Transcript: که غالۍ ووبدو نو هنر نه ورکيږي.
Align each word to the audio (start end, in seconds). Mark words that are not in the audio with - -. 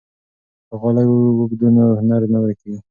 که 0.67 0.75
غالۍ 0.81 1.05
ووبدو 1.09 1.67
نو 1.75 1.83
هنر 1.99 2.21
نه 2.33 2.37
ورکيږي. 2.41 2.79